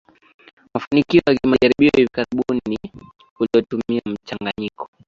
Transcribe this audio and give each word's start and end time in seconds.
mafanikio 0.73 1.21
ya 1.27 1.35
kimajaribio 1.35 1.91
hivi 1.95 2.09
karibuni 2.11 2.61
ni 2.65 2.77
uliotumia 3.39 4.01
mchanganyiko 4.05 4.89